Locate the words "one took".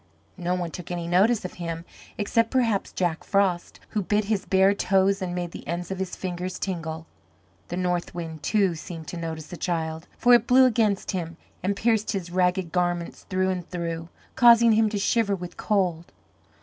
0.55-0.89